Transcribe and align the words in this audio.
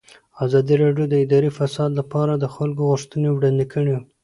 ازادي 0.45 0.75
راډیو 0.83 1.05
د 1.09 1.13
اداري 1.23 1.51
فساد 1.57 1.91
لپاره 1.99 2.33
د 2.35 2.45
خلکو 2.55 2.81
غوښتنې 2.91 3.29
وړاندې 3.31 3.65
کړي. 3.73 3.95